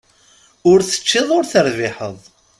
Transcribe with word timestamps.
Ur 0.69 0.79
teččiḍ 0.83 1.27
ur 1.37 1.43
terbiḥeḍ. 1.51 2.17